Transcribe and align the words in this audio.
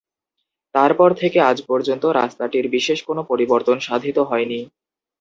তারপর 0.75 1.09
থেকে 1.13 1.37
আজ 1.49 1.57
পর্যন্ত 1.69 2.03
রাস্তাটির 2.19 2.65
বিশেষ 2.69 2.99
কোন 3.03 3.17
পরিবর্তন 3.23 3.77
সাধিত 3.79 4.17
হয়নি। 4.29 4.59